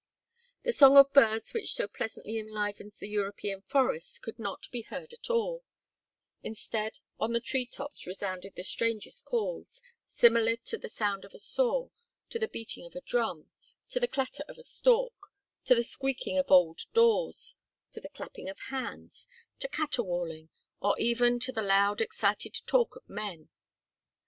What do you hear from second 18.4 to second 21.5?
of hands, to caterwauling, or even